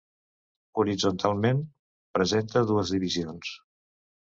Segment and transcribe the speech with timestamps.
[0.83, 1.61] Horitzontalment
[2.19, 3.55] presenta dues divisions.